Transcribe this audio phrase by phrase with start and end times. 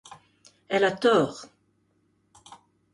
[0.67, 1.45] Elle a tort.